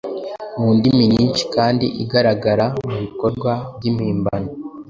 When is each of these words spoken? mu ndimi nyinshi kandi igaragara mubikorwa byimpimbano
mu 0.59 0.69
ndimi 0.77 1.03
nyinshi 1.13 1.43
kandi 1.55 1.85
igaragara 2.03 2.65
mubikorwa 2.89 3.51
byimpimbano 3.75 4.49